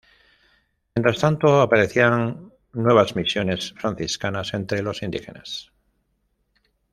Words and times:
Mientras 0.95 1.19
tanto 1.19 1.61
aparecían 1.61 2.51
nuevas 2.73 3.15
misiones 3.15 3.73
franciscanas 3.77 4.55
entre 4.55 4.81
los 4.81 5.03
indígenas. 5.03 5.71